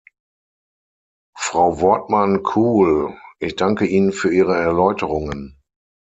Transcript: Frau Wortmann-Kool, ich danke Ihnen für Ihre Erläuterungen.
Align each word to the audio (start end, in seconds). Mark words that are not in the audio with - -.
Frau 1.37 1.79
Wortmann-Kool, 1.79 3.19
ich 3.37 3.55
danke 3.55 3.85
Ihnen 3.85 4.11
für 4.13 4.33
Ihre 4.33 4.55
Erläuterungen. 4.55 5.61